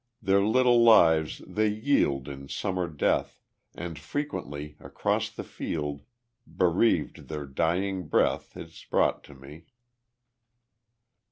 [0.19, 3.39] Their little lives they yield in summer death,
[3.75, 6.01] And frequently Across the field
[6.47, 9.65] bereaved their dying breath Is brought to me.